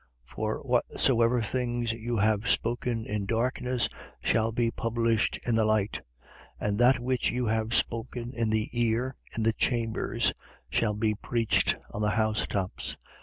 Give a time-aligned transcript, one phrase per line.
[0.25, 0.33] 12:3.
[0.35, 3.87] For whatsoever things you have spoken in darkness
[4.23, 6.01] shall be published in the light:
[6.59, 10.33] and that which you have spoken in the ear in the chambers
[10.71, 12.97] shall be preached on the housetops.